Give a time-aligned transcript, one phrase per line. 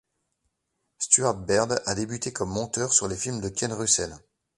[0.97, 4.17] Stuart Baird a débuté comme monteur sur les films de Ken Russell.